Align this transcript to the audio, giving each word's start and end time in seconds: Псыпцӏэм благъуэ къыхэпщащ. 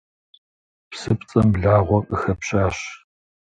Псыпцӏэм 0.91 1.47
благъуэ 1.53 1.99
къыхэпщащ. 2.07 2.77